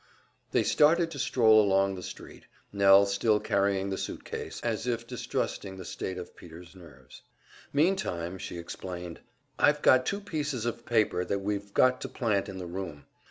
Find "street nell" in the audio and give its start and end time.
2.01-3.05